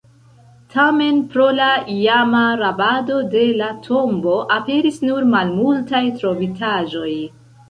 Tamen, 0.75 1.17
pro 1.33 1.43
la 1.57 1.67
iama 1.95 2.41
rabado 2.61 3.19
de 3.35 3.43
la 3.61 3.69
tombo, 3.89 4.35
aperis 4.57 4.99
nur 5.11 5.29
malmultaj 5.37 6.03
trovitaĵoj. 6.25 7.13